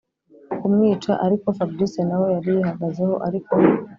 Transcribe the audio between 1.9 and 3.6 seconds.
nawe yari yihagazeho ariko